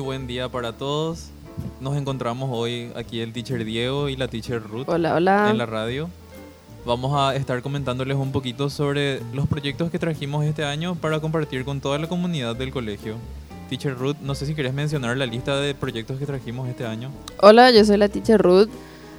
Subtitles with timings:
[0.00, 1.28] buen día para todos.
[1.80, 5.50] Nos encontramos hoy aquí el teacher Diego y la teacher Ruth Hola, hola.
[5.50, 6.08] en la radio.
[6.86, 11.64] Vamos a estar comentándoles un poquito sobre los proyectos que trajimos este año para compartir
[11.64, 13.16] con toda la comunidad del colegio.
[13.68, 17.10] Teacher Ruth, no sé si querés mencionar la lista de proyectos que trajimos este año.
[17.42, 18.68] Hola, yo soy la teacher Ruth.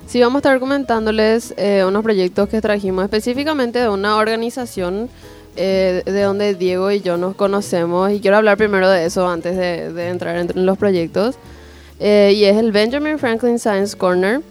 [0.08, 5.10] Sí, vamos a estar comentándoles eh, unos proyectos que trajimos específicamente de una organización
[5.56, 9.56] eh, de donde Diego y yo nos conocemos y quiero hablar primero de eso antes
[9.58, 11.36] de, de entrar en los proyectos.
[12.00, 14.42] Eh, y es el Benjamin Franklin Science Corner.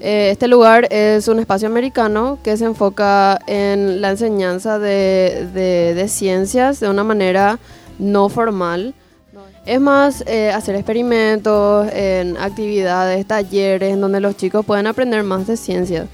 [0.00, 5.94] Eh, este lugar es un espacio americano que se enfoca en la enseñanza de, de-
[5.94, 7.58] de ciencias de una manera
[7.98, 8.94] no formal.
[9.66, 15.46] Es más, eh, hacer experimentos, en actividades, talleres, en donde los chicos pueden aprender más
[15.46, 16.06] de ciencias.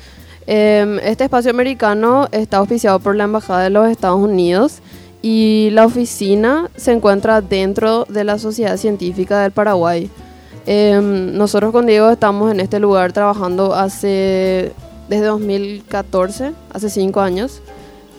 [0.46, 4.78] Em, este espacio americano está auspiciado por la Embajada de los Estados Unidos
[5.20, 10.08] y la oficina se encuentra dentro de la Sociedad Científica del Paraguay.
[10.66, 14.72] Em, nosotros con Diego estamos en este lugar trabajando desde
[15.08, 17.60] 2014, hace cinco años,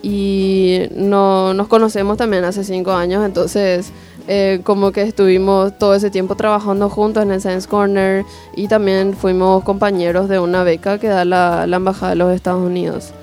[0.01, 3.91] y no, nos conocemos también hace cinco años, entonces
[4.27, 8.25] eh, como que estuvimos todo ese tiempo trabajando juntos en el Science Corner
[8.55, 13.13] y también fuimos compañeros de una beca que da la, Embajada de los Estados Unidos.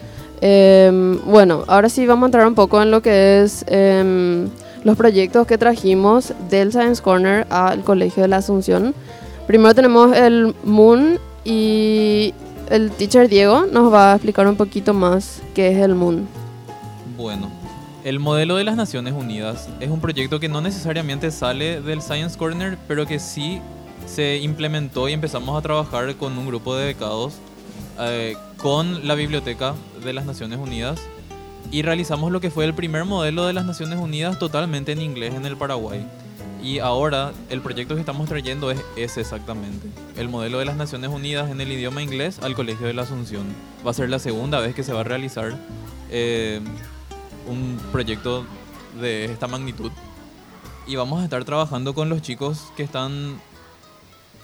[0.40, 4.48] Em, bueno, ahora sí vamos a entrar un poco en lo que es em,
[4.82, 8.94] los proyectos que trajimos del Science Corner al Colegio de la Asunción.
[9.46, 12.32] Primero tenemos el Moon y
[12.70, 16.26] el teacher Diego nos va a explicar un poquito más qué es el Moon.
[17.16, 17.50] Bueno,
[18.04, 22.36] el modelo de las Naciones Unidas es un proyecto que no necesariamente sale del Science
[22.36, 23.62] Corner, pero que sí
[24.06, 27.36] se implementó y empezamos a trabajar con un grupo de becados
[27.98, 29.74] eh, con la Biblioteca
[30.04, 31.00] de las Naciones Unidas
[31.70, 35.32] y realizamos lo que fue el primer modelo de las Naciones Unidas totalmente en inglés
[35.32, 36.06] en el Paraguay.
[36.62, 39.88] Y ahora el proyecto que estamos trayendo es ese exactamente.
[40.16, 43.46] El modelo de las Naciones Unidas en el idioma inglés al Colegio de la Asunción.
[43.86, 45.54] Va a ser la segunda vez que se va a realizar
[46.10, 46.60] eh,
[47.46, 48.44] un proyecto
[49.00, 49.90] de esta magnitud.
[50.86, 53.40] Y vamos a estar trabajando con los chicos que están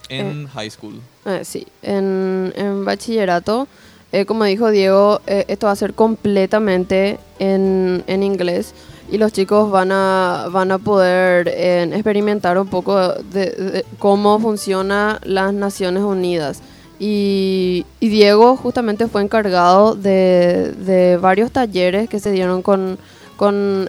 [0.09, 1.00] en high school.
[1.27, 3.69] Eh, sí, en, en bachillerato,
[4.12, 8.75] eh, como dijo Diego, eh, esto va a ser completamente en, en inglés
[9.10, 14.39] y los chicos van a, van a poder eh, experimentar un poco de, de cómo
[14.41, 16.62] funciona las Naciones Unidas.
[17.03, 22.99] Y, Diego justamente fue encargado de, varios talleres que se dieron con,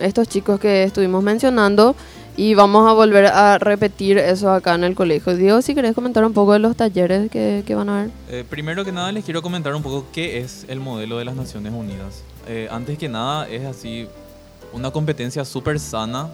[0.01, 1.94] estos chicos que estuvimos mencionando
[2.38, 5.35] y vamos a volver a repetir eso acá en el colegio.
[5.35, 8.11] Diego, si querés comentar un poco de los talleres que, que van a ver.
[8.29, 11.35] Eh, primero que nada les quiero comentar un poco qué es el modelo de las
[11.35, 12.23] Naciones Unidas.
[12.47, 14.07] Eh, antes que nada es así
[14.71, 16.29] una competencia súper sana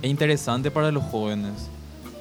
[0.00, 1.68] e interesante para los jóvenes.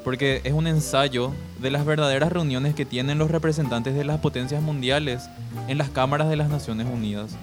[0.04, 4.62] Porque es un ensayo de las verdaderas reuniones que tienen los representantes de las potencias
[4.62, 5.24] mundiales
[5.68, 7.36] en las cámaras de las Naciones Unidas.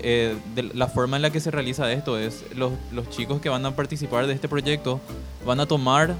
[0.00, 3.48] Eh, de la forma en la que se realiza esto es los, los chicos que
[3.48, 5.00] van a participar de este proyecto
[5.46, 6.14] van a tomar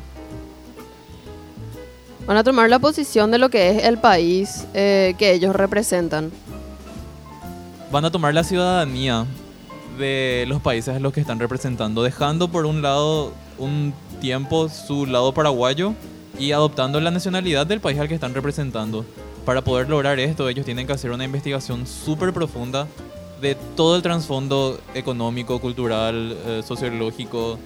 [2.27, 6.33] Van a tomar la posición de lo que es el país eh, que ellos representan.
[7.93, 9.27] van a tomar la ciudadanía
[9.99, 15.07] de los países a los que están representando, dejando por un lado un tiempo su
[15.07, 15.95] lado paraguayo
[16.39, 19.05] y adoptando la nacionalidad del país al que están representando.
[19.45, 22.87] Para poder lograr esto, ellos tienen que hacer una investigación súper profunda
[23.41, 27.59] de todo el trasfondo económico, cultural, eh, sociológico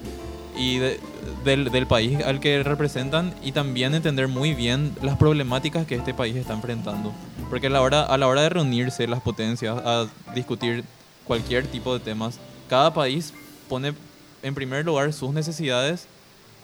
[0.57, 0.99] y de-
[1.45, 6.13] del, del país al que representan y también entender muy bien las problemáticas que este
[6.13, 7.13] país está enfrentando.
[7.49, 10.83] Porque a la hora, a la hora de reunirse las potencias a discutir
[11.29, 13.35] cualquier tipo de temas, cada país
[13.69, 13.93] pone
[14.41, 16.07] en primer lugar sus necesidades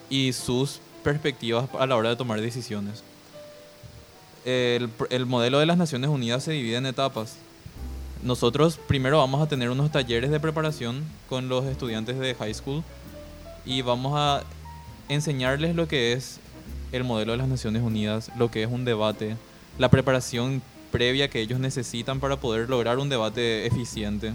[0.09, 3.03] y sus perspectivas a la hora de tomar decisiones.
[4.43, 4.89] El,
[5.27, 7.37] modelo de las Naciones Unidas se divide en etapas.
[8.23, 12.83] Nosotros primero vamos a tener unos talleres de preparación con los estudiantes de high school
[13.67, 14.41] y vamos a
[15.09, 16.39] enseñarles lo que es
[16.91, 19.37] el modelo de las Naciones Unidas, lo que es un debate,
[19.77, 24.33] la preparación previa que ellos necesitan para poder lograr un debate eficiente.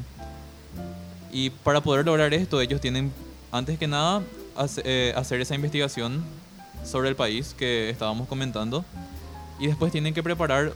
[1.32, 3.12] Y para poder lograr esto, ellos tienen,
[3.52, 4.22] antes que nada,
[4.56, 6.24] hace- eh, hacer esa investigación
[6.84, 8.84] sobre el país que estábamos comentando.
[9.58, 10.72] Y después tienen que preparar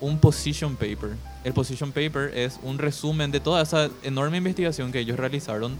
[0.00, 1.16] un position paper.
[1.44, 5.76] El position paper es un resumen de toda esa enorme investigación que ellos realizaron,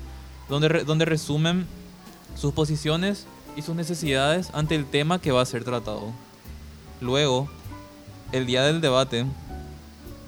[0.49, 1.67] donde, re- donde resumen
[2.37, 3.27] sus posiciones
[3.57, 6.13] y sus necesidades ante el tema que va a ser tratado.
[7.01, 7.49] Luego,
[8.33, 9.25] el día del debate,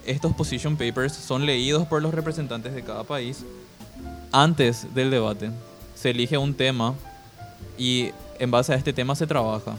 [0.06, 3.44] estos position papers son leídos por los representantes de cada país
[4.32, 5.50] antes del debate.
[5.94, 6.94] Se elige un tema
[7.79, 9.76] y en base a este tema se trabaja.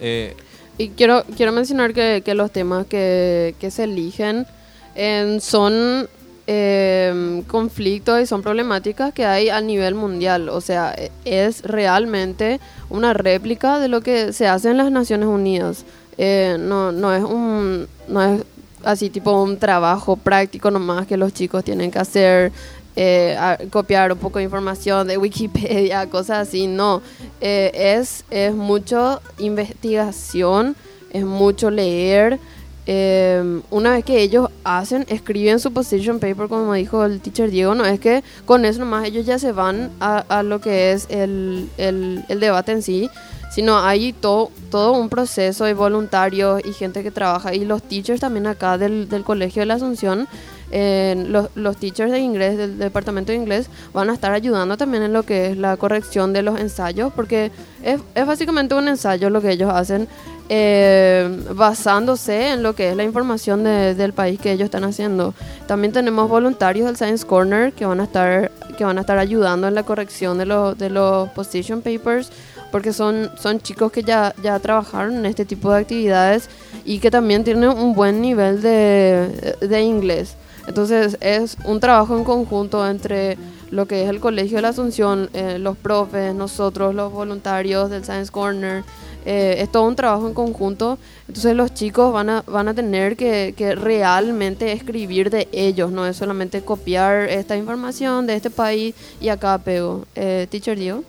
[0.00, 0.34] Eh,
[0.78, 4.46] Y quiero, quiero mencionar que, que los temas que, que se eligen
[4.94, 6.08] eh, son
[6.46, 10.48] eh, conflictos y son problemáticas que hay a nivel mundial.
[10.48, 12.58] O sea, es realmente
[12.88, 15.84] una réplica de lo que se hace en las Naciones Unidas.
[16.16, 18.42] Eh, no, no es un no es
[18.82, 22.52] así tipo un trabajo práctico nomás que los chicos tienen que hacer
[22.96, 23.36] eh,
[23.70, 27.02] copiar un poco de información de Wikipedia cosas así no.
[27.40, 30.76] Eh, es es mucho investigación
[31.10, 32.38] es mucho leer.
[32.86, 37.74] Eh, una vez que ellos hacen, escriben su position paper, como dijo el teacher Diego,
[37.74, 41.06] no es que con eso nomás ellos ya se van a, a lo que es
[41.10, 43.08] el, el, el debate en sí,
[43.52, 48.20] sino hay todo, todo un proceso de voluntarios y gente que trabaja, y los teachers
[48.20, 50.26] también acá del, del Colegio de la Asunción,
[50.70, 55.02] eh, los, los teachers de inglés, del departamento de inglés, van a estar ayudando también
[55.02, 57.50] en lo que es la corrección de los ensayos, porque
[57.82, 60.06] es, es básicamente un ensayo lo que ellos hacen
[60.52, 65.32] eh, basándose en lo que es la información de- del país que ellos están haciendo.
[65.68, 69.68] También tenemos voluntarios del Science Corner que van a estar, que van a estar ayudando
[69.68, 72.30] en la corrección de, los de los position papers,
[72.72, 76.48] porque son, son chicos que ya, ya trabajaron en este tipo de actividades
[76.84, 80.34] y que también tienen un buen nivel de, de inglés.
[80.70, 83.36] Entonces es un trabajo en conjunto entre
[83.72, 88.04] lo que es el Colegio de la Asunción, eh, los profes, nosotros, los voluntarios del
[88.04, 88.84] Science Corner.
[89.26, 90.96] eh, es todo un trabajo en conjunto.
[91.26, 96.16] Entonces los chicos van a, van a tener que, realmente escribir de ellos, no es
[96.16, 100.04] solamente copiar esta información de este país y acá pego.
[100.14, 101.02] Eh, Teacher Diego.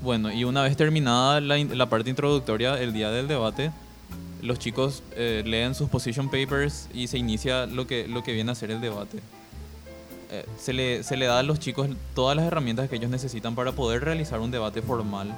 [0.00, 3.72] Bueno, y una vez terminada la, in- la parte introductoria, el día del debate,
[4.42, 8.52] los chicos eh, leen sus position papers y se inicia lo que, lo que viene
[8.52, 9.18] a ser el debate.
[10.30, 13.54] Eh, se, le, se le da a los chicos todas las herramientas que ellos necesitan
[13.54, 15.36] para poder realizar un debate formal.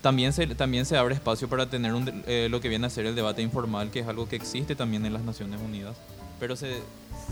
[0.00, 3.06] También se, también se abre espacio para tener un eh, lo que viene a ser
[3.06, 5.96] el debate informal, que es algo que existe también en las Naciones Unidas.
[6.40, 6.80] Pero se,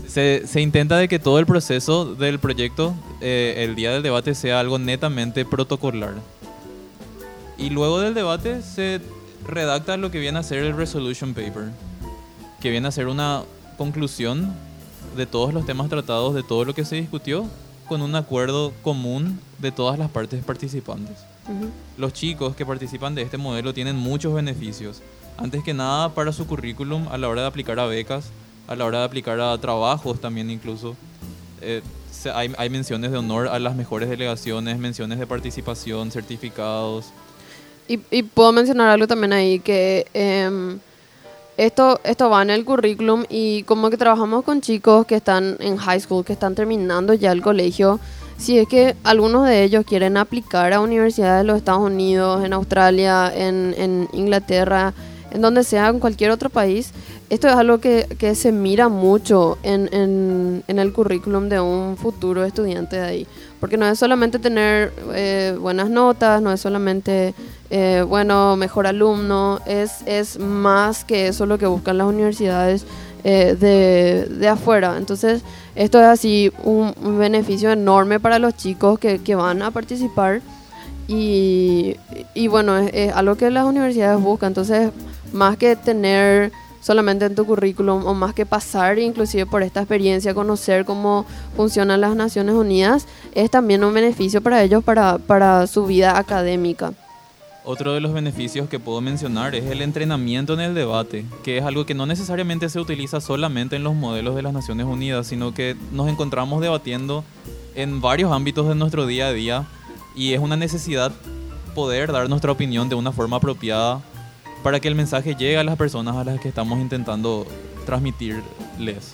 [0.07, 4.33] se, se intenta de que todo el proceso del proyecto, eh, el día del debate,
[4.33, 6.13] sea algo netamente protocolar.
[7.57, 9.01] Y luego del debate se
[9.45, 11.71] redacta lo que viene a ser el resolution paper,
[12.61, 13.43] que viene a ser una
[13.77, 14.53] conclusión
[15.15, 17.45] de todos los temas tratados, de todo lo que se discutió,
[17.87, 21.17] con un acuerdo común de todas las partes participantes.
[21.97, 25.01] Los chicos que participan de este modelo tienen muchos beneficios.
[25.37, 28.31] Antes que nada para su currículum a la hora de aplicar a becas,
[28.67, 30.95] a la hora de aplicar a trabajos también incluso.
[31.61, 31.81] Eh,
[32.33, 37.11] hay, hay menciones de honor a las mejores delegaciones, menciones de participación, certificados.
[37.87, 40.79] Y, puedo mencionar algo también ahí que em,
[41.57, 45.77] esto, esto va en el currículum y como que trabajamos con chicos que están en
[45.77, 47.99] high school, que están terminando ya el colegio.
[48.37, 52.53] Si es que algunos de ellos quieren aplicar a universidades de los Estados Unidos, en
[52.53, 54.93] Australia, en, en Inglaterra,
[55.31, 56.91] en donde sea, en cualquier otro país,
[57.29, 61.97] esto es algo que, que se mira mucho en, en, en el currículum de un
[61.97, 63.27] futuro estudiante de ahí.
[63.63, 67.33] Porque no es solamente tener eh, buenas notas, no es solamente,
[67.69, 72.85] eh, bueno, mejor alumno, es, es más que eso lo que buscan las universidades
[73.23, 74.97] eh, de, de afuera.
[74.97, 75.43] Entonces,
[75.75, 80.41] esto es así un, beneficio enorme para los chicos que, que van a participar.
[81.07, 81.95] Y,
[82.33, 84.47] y bueno, es algo que las universidades buscan.
[84.47, 84.91] Entonces,
[85.31, 86.51] más que tener
[86.83, 91.25] solamente en tu currículum o más que pasar inclusive por esta experiencia, conocer cómo
[91.55, 96.93] funcionan las Naciones Unidas, es también un beneficio para ellos para, para su vida académica.
[97.65, 101.63] Otro de los beneficios que puedo mencionar es el entrenamiento en el debate, que es
[101.63, 105.53] algo que no necesariamente se utiliza solamente en los modelos de las Naciones Unidas, sino
[105.53, 107.23] que nos encontramos debatiendo
[107.75, 109.65] en varios ámbitos de nuestro día a día
[110.13, 111.13] y es una necesidad
[111.73, 114.01] poder dar nuestra opinión de una forma apropiada
[114.63, 117.45] para que el mensaje llegue a las personas a las que estamos intentando
[117.85, 119.13] transmitirles.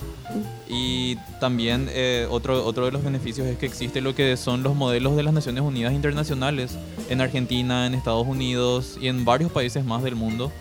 [0.69, 4.75] Y también eh, otro, otro de los beneficios es que existe lo que son los
[4.75, 6.77] modelos de las Naciones Unidas internacionales
[7.09, 10.51] en Argentina, en Estados Unidos y en varios países más del mundo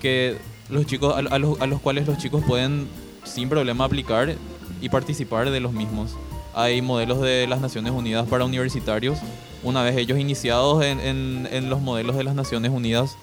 [0.00, 0.36] que
[0.68, 2.88] los chicos a, los, a los cuales los chicos pueden
[3.24, 4.34] sin problema aplicar
[4.80, 6.16] y participar de los mismos.
[6.54, 9.18] Hay modelos de las Naciones Unidas para universitarios.
[9.62, 13.16] Una vez ellos iniciados en- en los modelos de las Naciones Unidas,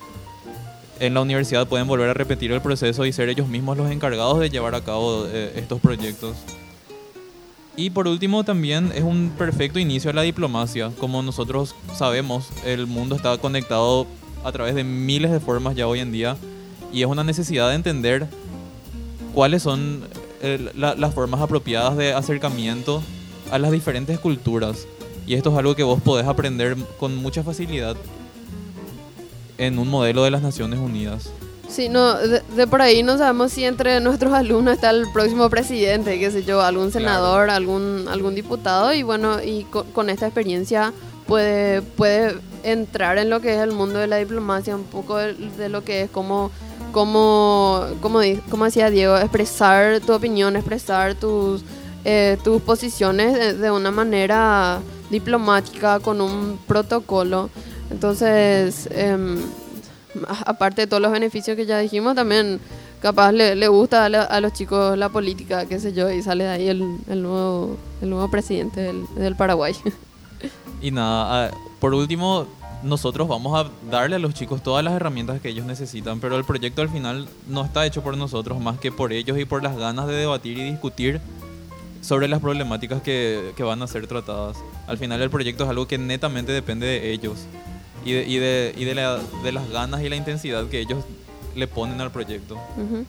[1.00, 4.39] en la universidad pueden volver a repetir el proceso y ser ellos mismos los encargados
[4.39, 6.35] de llevar a cabo eh, estos proyectos.
[7.75, 10.91] Y por último también es un perfecto inicio a la diplomacia.
[11.00, 14.05] Como nosotros sabemos, el mundo está conectado
[14.43, 16.38] a través de miles de formas ya hoy en día
[16.91, 18.27] y es una necesidad de entender
[19.33, 20.03] cuáles son
[20.43, 23.01] eh, la- las formas apropiadas de acercamiento
[23.51, 24.85] a las diferentes culturas.
[25.25, 27.95] Y esto es algo que vos podés aprender con mucha facilidad
[29.57, 31.29] en un modelo de las Naciones Unidas.
[31.69, 35.50] Sí, no, de, de por ahí no sabemos si entre nuestros alumnos está el próximo
[35.50, 40.25] presidente, qué sé yo, algún senador, algún, algún diputado, y bueno, y co- con, esta
[40.27, 40.93] experiencia
[41.27, 45.33] puede, puede entrar en lo que es el mundo de la diplomacia, un poco de,
[45.33, 46.51] de lo que es como,
[46.91, 51.63] como, di- como decía Diego, expresar tu opinión, expresar tus,
[52.05, 54.79] eh, tus posiciones de, de una manera
[55.10, 57.50] diplomática, con un protocolo.
[57.93, 58.89] Entonces,
[60.27, 62.59] a- aparte de todos los beneficios que ya dijimos, también
[63.01, 66.21] capaz le, le gusta a, la- a los chicos la política, qué sé yo, y
[66.21, 69.75] sale de ahí el, el nuevo, el nuevo presidente del, del Paraguay.
[70.81, 72.47] Y nada, por último,
[72.83, 76.43] nosotros vamos a darle a los chicos todas las herramientas que ellos necesitan, pero el
[76.43, 79.77] proyecto al final no está hecho por nosotros, más que por ellos y por las
[79.77, 81.21] ganas de debatir y discutir
[82.01, 84.57] sobre las problemáticas que, que van a ser tratadas.
[84.88, 87.45] Al final el proyecto es algo que netamente depende de ellos
[88.05, 91.03] y de, y de, y de, la- de las ganas y la intensidad que ellos
[91.55, 92.55] le ponen al proyecto.
[92.77, 93.05] Ujú.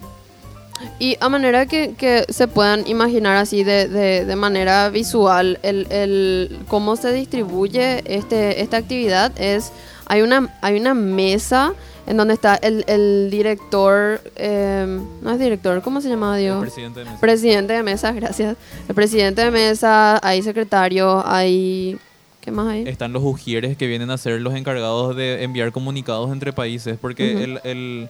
[0.99, 5.87] Y a manera que, que se puedan imaginar así de, de- de manera visual el,
[5.91, 9.71] el cómo se distribuye este, esta actividad es
[10.07, 11.73] hay una hay una mesa
[12.07, 16.61] en donde está el, el director eh, no es director ¿cómo se llama El Diego?
[16.61, 17.21] presidente de mesa.
[17.21, 18.57] Presidente de mesa, gracias.
[18.89, 21.97] El presidente de mesa, hay secretario, hay
[22.45, 22.83] ¿qué más hay?
[22.87, 27.43] están los ujieres que vienen a ser los encargados de enviar comunicados entre países, porque
[27.43, 28.09] el, el-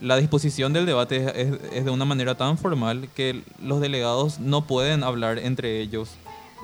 [0.00, 4.38] la disposición del debate es, es- es de una manera tan formal que los delegados
[4.40, 6.10] no pueden hablar entre ellos.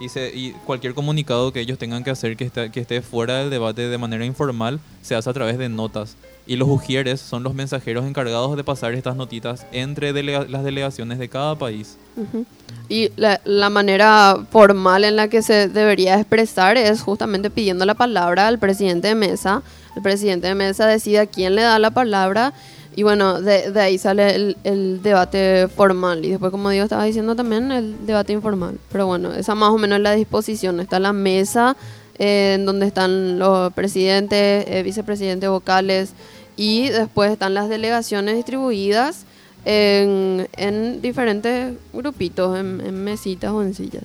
[0.02, 3.38] Y, se- y cualquier comunicado que ellos tengan que hacer que, está- que esté fuera
[3.38, 6.16] del debate de manera informal se hace a través de notas.
[6.44, 11.20] Y los ujieres son los mensajeros encargados de pasar estas notitas entre delega- las delegaciones
[11.20, 11.96] de cada país.
[12.16, 12.44] Ujú.
[12.88, 17.94] Y la, la manera formal en la que se debería expresar es justamente pidiendo la
[17.94, 19.62] palabra al presidente de mesa.
[19.94, 22.52] El presidente de mesa decide a quién le da la palabra
[22.94, 27.04] y bueno, de, de ahí sale el, el debate formal y después, como Diego estaba
[27.04, 28.78] diciendo también, el debate informal.
[28.90, 30.78] Pero bueno, esa más o menos es la disposición.
[30.80, 31.76] Está la mesa
[32.18, 36.12] eh, en donde están los presidentes, eh, vicepresidentes vocales
[36.56, 39.24] y después están las delegaciones distribuidas
[39.64, 44.04] en, en diferentes grupitos, en mesitas o en sillas.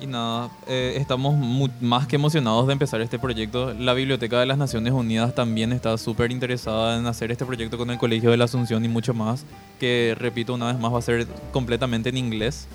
[0.00, 1.36] Y nada, eh, estamos
[1.80, 3.74] más que emocionados de empezar este proyecto.
[3.74, 7.90] La Biblioteca de las Naciones Unidas también está súper interesada en hacer este proyecto con
[7.90, 9.44] el Colegio de la Asunción y mucho más,
[9.80, 12.66] que repito una vez más va a ser completamente en inglés.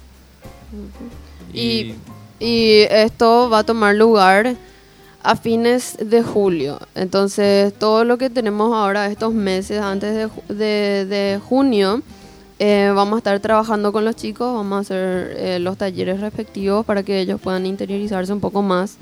[1.54, 1.96] Y-
[2.40, 4.56] Y esto va a tomar lugar
[5.22, 6.78] a fines de julio.
[6.94, 12.02] Entonces, todo lo que tenemos ahora, estos meses antes de, de- de junio,
[12.60, 16.86] eh, vamos a estar trabajando con los chicos, vamos a hacer eh, los talleres respectivos
[16.86, 18.98] para que ellos puedan interiorizarse un poco más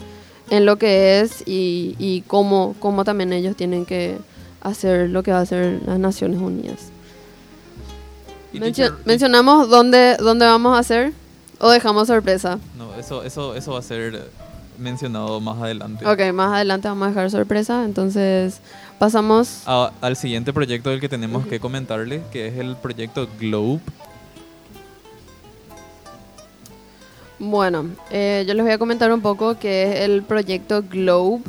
[0.50, 4.18] en lo que es y, y cómo, cómo también ellos tienen que
[4.62, 6.90] hacer lo que va a hacer las Naciones Unidas.
[8.54, 11.14] Mencio- ¿Mencionamos dónde, dónde vamos a hacer?
[11.60, 12.60] ¿O dejamos sorpresa?
[12.78, 14.22] no, eso, eso, eso va a ser
[14.82, 16.06] mencionado más adelante.
[16.06, 17.86] Ok, más adelante vamos a dejar sorpresa.
[17.86, 18.60] Entonces,
[19.00, 19.62] pasamos.
[19.66, 23.80] A- al siguiente proyecto del que tenemos que comentarle, que es el proyecto Globe.
[27.40, 31.42] Bueno, eh, yo les voy a comentar un poco que es el proyecto GLOBE.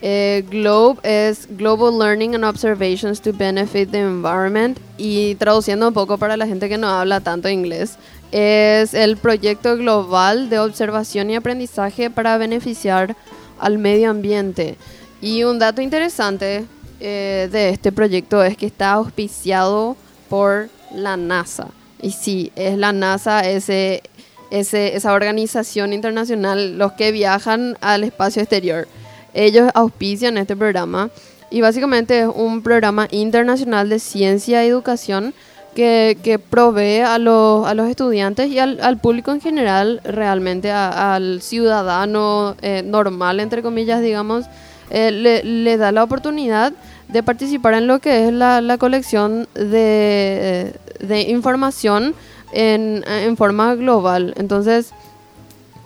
[0.00, 4.78] Eh, GLOBE es Global Learning and Observations to Benefit the Environment.
[4.96, 7.96] Y traduciendo un poco para la gente que no habla tanto inglés,
[8.34, 13.14] es el proyecto global de observación y aprendizaje para beneficiar
[13.60, 14.76] al medio ambiente.
[15.20, 16.64] Y un dato interesante
[16.98, 19.96] eh, de este proyecto es que está auspiciado
[20.28, 21.68] por la NASA.
[22.02, 24.02] Y sí, es la NASA, ese,
[24.50, 28.88] ese, esa organización internacional, los que viajan al espacio exterior.
[29.32, 31.08] Ellos auspician este programa
[31.50, 35.34] y básicamente es un programa internacional de ciencia y educación
[35.74, 41.42] que, provee a los, a los estudiantes y al, al público en general, realmente al
[41.42, 44.46] ciudadano eh, normal, entre comillas, digamos,
[44.90, 46.72] eh, le, le da la oportunidad
[47.08, 52.14] de participar en lo que es la, la colección de, de información
[52.52, 54.34] en, en forma global.
[54.36, 54.92] Entonces,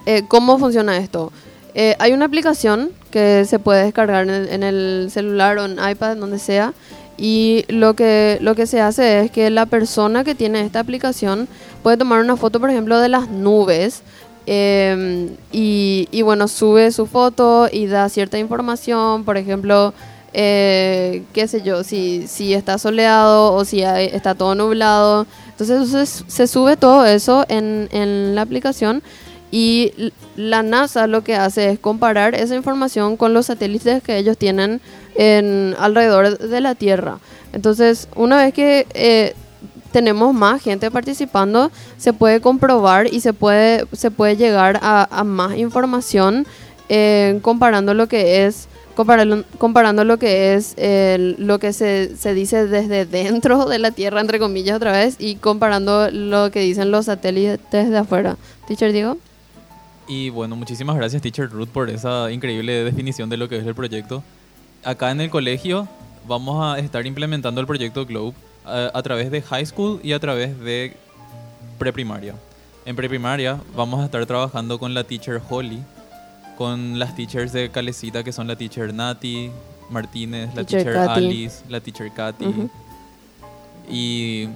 [0.05, 1.31] eh, ¿cómo funciona esto?
[1.75, 6.17] Eh, hay una aplicación que se puede descargar en en el celular o en iPad,
[6.17, 6.73] donde sea,
[7.19, 11.47] y lo que, lo que se hace es que la persona que tiene esta aplicación
[11.83, 14.01] puede tomar una foto, por ejemplo, de las nubes.
[15.51, 19.93] y, y bueno, sube su foto y da cierta información, por ejemplo,
[20.33, 25.25] eh, qué sé yo, si, si está soleado o si hay- está todo nublado.
[25.49, 29.01] Entonces se, se sube todo eso en, en la aplicación
[29.51, 34.37] Y la NASA lo que hace es comparar esa información con los satélites que ellos
[34.37, 34.79] tienen
[35.15, 37.19] en alrededor de la Tierra.
[37.51, 39.33] Entonces, una vez que eh,
[39.91, 45.57] tenemos más gente participando, se puede comprobar y se puede, se puede llegar a, más
[45.57, 46.45] información
[46.89, 50.75] eh, comparando lo que es comparando, comparando lo que es
[51.39, 55.35] lo que se, se dice desde dentro de la Tierra, entre comillas, otra vez, y
[55.35, 58.37] comparando lo que dicen los satélites de afuera.
[58.67, 59.17] Teacher Diego.
[60.09, 63.75] Y bueno, muchísimas gracias, Teacher Ruth, por esa increíble definición de lo que es el
[63.75, 64.23] proyecto.
[64.83, 65.87] Acá en el colegio
[66.27, 68.33] vamos a estar implementando el proyecto Globe
[68.67, 70.97] eh, a través de high school y a través de
[71.77, 72.33] preprimaria.
[72.85, 75.83] En preprimaria vamos a estar trabajando con la teacher Holly,
[76.57, 79.51] con las teachers de Calecita que son la teacher Nati
[79.91, 81.09] Martínez, la Teacher teacher.
[81.09, 82.45] Alice, la teacher Katy.
[82.45, 82.69] Ujú.
[83.87, 84.49] Y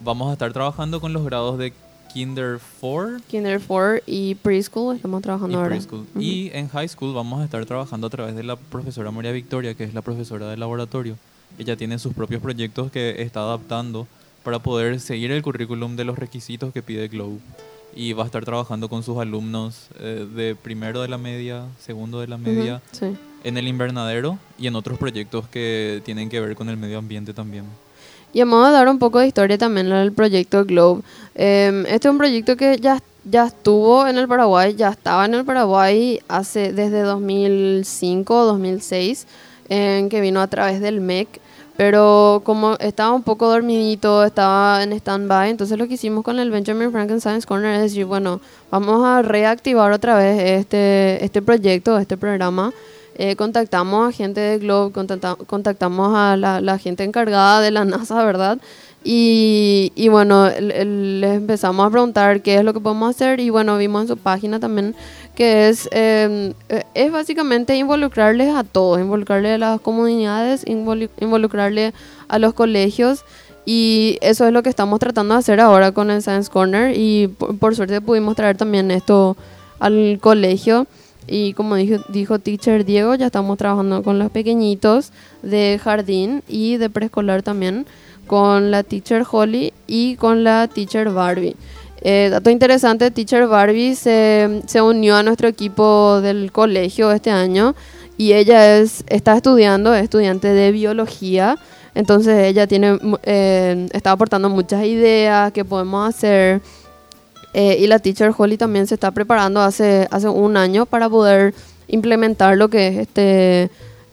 [0.00, 1.72] vamos a estar trabajando con los grados de
[2.12, 5.68] Kinder 4 Kinder 4 y Preschool estamos trabajando y ahora.
[5.70, 6.00] preschool.
[6.10, 6.20] Ujú.
[6.20, 9.74] Y en high school vamos a estar trabajando a través de la profesora María Victoria,
[9.74, 11.16] que es la profesora del laboratorio.
[11.58, 14.06] Ella tiene sus propios proyectos que está adaptando
[14.44, 17.38] para poder seguir el currículum de los requisitos que pide Globe.
[17.94, 22.20] Y va a estar trabajando con sus alumnos eh, de primero de la media, segundo
[22.20, 23.16] de la media, Ujú, Sí.
[23.44, 27.34] en el invernadero y en otros proyectos que tienen que ver con el medio ambiente
[27.34, 27.64] también.
[28.32, 31.02] Y vamos a dar un poco de historia también del proyecto Globe.
[31.34, 35.34] Eh, este es un proyecto que ya, ya estuvo en el Paraguay, ya estaba en
[35.34, 39.26] el Paraguay hace desde 2005 2006,
[39.68, 41.40] en que vino a través del MEC.
[41.76, 46.50] Pero como estaba un poco dormidito, estaba en stand-by, entonces lo que hicimos con el
[46.50, 51.98] Benjamin Franklin Science Corner es decir, bueno, vamos a reactivar otra vez este, este proyecto,
[51.98, 52.72] este programa.
[53.16, 58.24] Eh, contactamos a gente de Globe, contacta- contactamos a la, gente encargada de la NASA,
[58.24, 58.58] ¿verdad?
[59.02, 64.02] Y, bueno, les empezamos a preguntar qué es lo que podemos hacer y bueno, vimos
[64.02, 64.94] en su página también
[65.34, 71.94] que es, eh, eh, es básicamente involucrarles a todos, involucrarles a las comunidades, involu- involucrarle
[72.28, 73.24] a los colegios
[73.64, 77.28] y eso es lo que estamos tratando de hacer ahora con el Science Corner y
[77.28, 79.36] por suerte pudimos traer también esto
[79.78, 80.86] al colegio.
[81.30, 85.12] Y como dijo, dijo Teacher Diego, ya estamos trabajando con los pequeñitos
[85.42, 87.86] de jardín y de preescolar también,
[88.26, 91.54] con la Teacher Holly y con la Teacher Barbie.
[92.02, 97.74] Eh, dato interesante, Teacher Barbie se, se unió a nuestro equipo del colegio este año
[98.16, 101.56] y ella es, está estudiando, es estudiante de biología.
[101.94, 106.60] Entonces ella tiene, eh, está aportando muchas ideas que podemos hacer.
[107.52, 111.54] Eh, y la Teacher Holly también se está preparando hace, hace un año para poder
[111.88, 113.70] implementar lo que es este,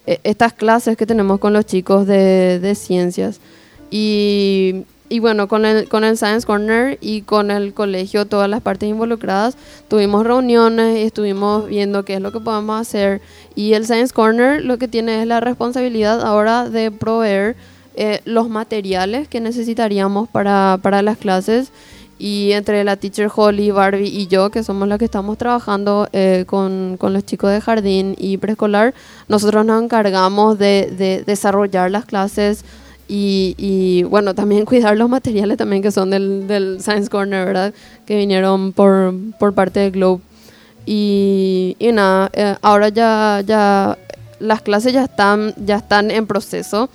[0.07, 3.39] eh, estas clases que tenemos con los chicos de, de ciencias.
[3.91, 8.61] Y, y bueno, con el, con el Science Corner y con el colegio, todas las
[8.61, 9.55] partes involucradas,
[9.87, 13.21] tuvimos reuniones y estuvimos viendo qué es lo que podemos hacer.
[13.55, 17.55] Y el Science Corner lo que tiene es la responsabilidad ahora de proveer
[17.95, 21.71] eh, los materiales que necesitaríamos para, para las clases
[22.19, 26.45] y entre la teacher Holly, Barbie y yo, que somos las que estamos trabajando eh,
[26.47, 28.93] con, con los chicos de jardín y preescolar,
[29.27, 32.63] nosotros nos encargamos de, de desarrollar las clases
[33.07, 37.73] y, y, bueno, también cuidar los materiales también que son del, del Science Corner, ¿verdad?
[38.05, 40.21] Que vinieron por, por parte de Globe.
[40.85, 43.97] Y, y nada, eh, ahora ya, ya
[44.39, 46.89] las clases ya están, ya están en proceso.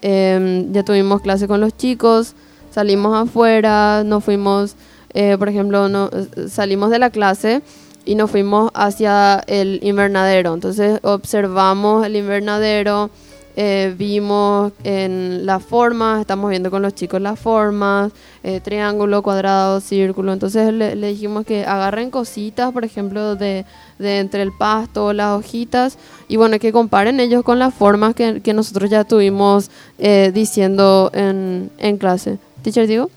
[0.00, 2.34] Em, ya tuvimos clase con los chicos,
[2.74, 4.74] salimos afuera, nos fuimos,
[5.12, 6.10] eh, por ejemplo, no,
[6.48, 7.62] salimos de la clase
[8.04, 10.52] y nos fuimos hacia el invernadero.
[10.52, 13.10] Entonces observamos el invernadero,
[13.56, 18.10] eh, vimos en las formas, estamos viendo con los chicos las formas,
[18.42, 20.32] eh, triángulo, cuadrado, círculo.
[20.32, 23.64] Entonces le, le dijimos que agarren cositas, por ejemplo, de,
[24.00, 28.40] de entre el pasto, las hojitas, y bueno, que comparen ellos con las formas que,
[28.40, 32.38] que nosotros ya tuvimos eh, diciendo en, en clase.
[32.64, 33.10] Teacher Diego.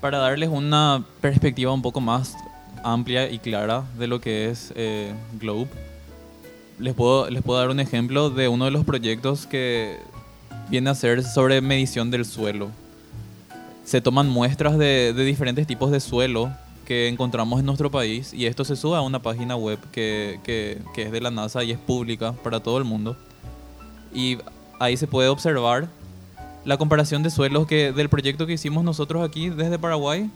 [0.00, 2.36] Para darles una perspectiva un poco más
[2.84, 5.68] amplia y clara de lo que es eh, Globe,
[6.78, 9.98] les puedo, les puedo dar un ejemplo de uno de los proyectos que
[10.68, 12.70] viene a ser sobre medición del suelo.
[13.84, 16.52] Se toman muestras de, de diferentes tipos de suelo
[16.86, 20.80] que encontramos en nuestro país y esto se sube a una página web que, que,
[20.94, 23.16] que es de la NASA y es pública para todo el mundo.
[24.14, 24.38] Y
[24.78, 25.88] ahí se puede observar
[26.64, 30.30] la comparación de suelos que del proyecto que hicimos nosotros aquí desde Paraguay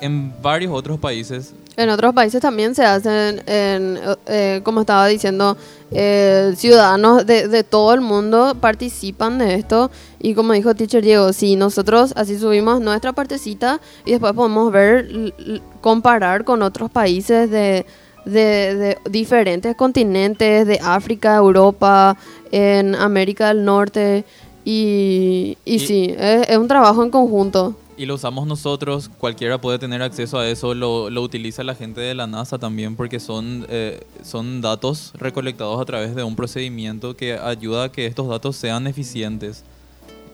[0.00, 5.56] en varios otros países En otros países también se hacen, en, eh, como estaba diciendo,
[5.92, 9.88] eh, ciudadanos de, de todo el mundo participan de esto.
[10.18, 15.32] Y como dijo Teacher Diego, si nosotros así subimos nuestra partecita y después podemos ver,
[15.80, 17.86] comparar con otros países de,
[18.24, 22.16] de, de diferentes continentes, de África, Europa,
[22.50, 24.24] en América del Norte.
[24.72, 27.74] Y, y, Y- sí, es, es un trabajo en conjunto.
[27.96, 32.02] y lo usamos nosotros, cualquiera puede tener acceso a eso, lo, lo utiliza la gente
[32.02, 37.16] de la NASA también porque son, eh, son datos recolectados a través de un procedimiento
[37.16, 39.64] que ayuda a que estos datos sean eficientes.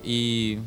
[0.02, 0.58] Y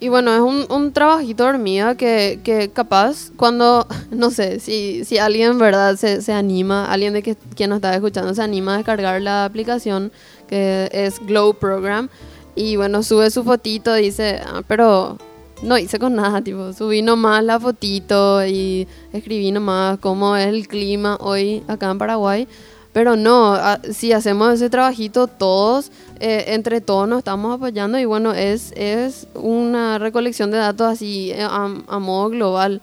[0.00, 5.18] Y bueno, es un, un trabajito hormiga que, que capaz cuando, no sé, si, si
[5.18, 8.76] alguien, ¿verdad?, se, se anima, alguien de que, quien nos está escuchando se anima a
[8.78, 10.10] descargar la aplicación
[10.48, 12.08] que es Glow Program
[12.54, 15.16] y bueno, sube su fotito dice, ah, pero
[15.62, 20.68] no hice con nada, tipo, subí nomás la fotito y escribí nomás cómo es el
[20.68, 22.48] clima hoy acá en Paraguay.
[22.92, 28.04] Pero no, ah, si hacemos ese trabajito todos, eh, entre todos nos estamos apoyando y
[28.04, 32.82] bueno, es, es una recolección de datos así eh, a, a modo global.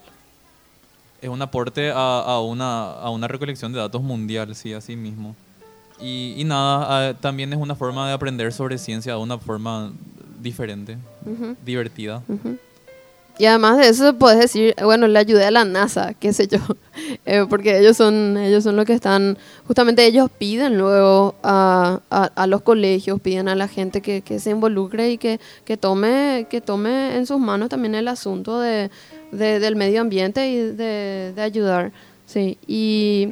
[1.21, 5.36] es un aporte a, a una, a una recolección de datos mundial, sí, así mismo.
[5.99, 9.91] Y, y nada, ah, también es una forma de aprender sobre ciencia de una forma
[10.41, 12.21] diferente, Ujú, divertida.
[12.27, 12.57] ujú.
[13.39, 16.60] Y además de eso puedes decir, bueno, le ayudé a la NASA, qué sé yo,
[17.25, 22.31] Eh, porque ellos son, ellos son los que están, justamente ellos piden luego a, a-
[22.36, 26.47] a los colegios, piden a la gente que, que se involucre y que, que, tome,
[26.49, 28.89] que tome en sus manos también el asunto de,
[29.31, 31.91] de- del medio ambiente y de, de ayudar.
[32.25, 33.29] Sí, y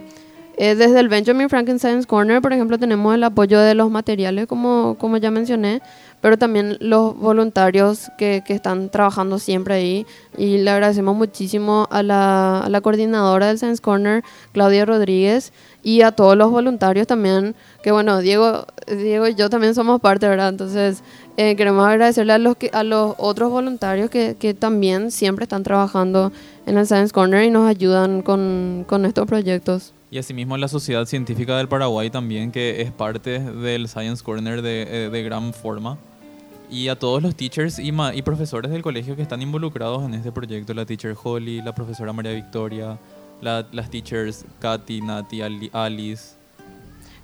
[0.58, 4.96] eh, desde el Benjamin Frankenstein's Corner, por ejemplo, tenemos el apoyo de los materiales, como,
[4.98, 5.82] como ya mencioné,
[6.22, 10.06] pero también los voluntarios que, que están trabajando siempre ahí.
[10.38, 15.52] Y le agradecemos muchísimo a la, a la coordinadora del Science Corner, Claudia Rodríguez,
[15.84, 20.28] y a todos los voluntarios también, que bueno, Diego, Diego y yo también somos parte,
[20.28, 20.50] ¿verdad?
[20.50, 21.04] Entonces,
[21.38, 25.64] eh, queremos agradecerle a los, que, a los otros voluntarios que, que también siempre están
[25.64, 26.32] trabajando
[26.66, 29.94] en el Science Corner y nos ayudan con, con estos proyectos.
[30.16, 34.84] Y asimismo la Sociedad Científica del Paraguay también, que es parte del Science Corner de,
[34.84, 35.98] eh, de gran forma.
[36.72, 40.32] Y a todos los teachers y, y profesores del colegio que están involucrados en este
[40.32, 42.98] proyecto, la teacher Holly, la profesora María Victoria,
[43.42, 46.30] la- las teachers Katy, Nati, Ali- Alice.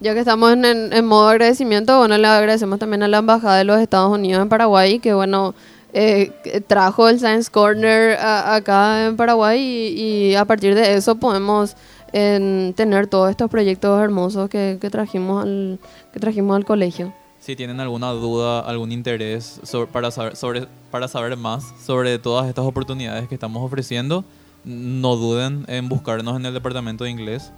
[0.01, 3.63] Ya que estamos en, en- modo agradecimiento, bueno, le agradecemos también a la Embajada de
[3.63, 5.55] los Estados Unidos en Paraguay, que bueno,
[5.93, 6.33] eh,
[6.67, 11.77] trajo el Science Corner a- acá en Paraguay y, y a partir de eso podemos
[12.13, 15.79] en, tener todos estos proyectos hermosos que, que trajimos al,
[16.13, 17.13] que trajimos al colegio.
[17.39, 19.59] Si tienen alguna duda, algún interés
[19.91, 24.23] para, saber, sobre, para saber más sobre todas estas oportunidades que estamos ofreciendo,
[24.63, 27.51] no duden en buscarnos en el departamento de inglés.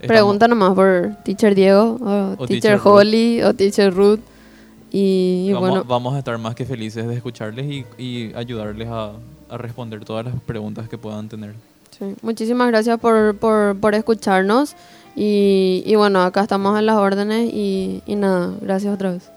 [0.00, 2.80] Estamos- Pregunta nomás por Teacher Diego, o, O Teacher.
[2.82, 4.20] Holly, o Teacher Ruth.
[4.90, 8.88] Y, y vamos, bueno, vamos a estar más que felices de escucharles y, y ayudarles
[8.88, 9.12] a,
[9.50, 11.54] a responder todas las preguntas que puedan tener.
[11.98, 14.76] Sí, Muchísimas gracias por, por, por escucharnos
[15.14, 19.35] y, y bueno, acá estamos en las órdenes y, y nada, gracias otra vez.